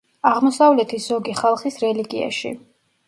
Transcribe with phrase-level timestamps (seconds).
[0.27, 2.57] აღმოსავლეთის ზოგი ხალხის რელიგიაში.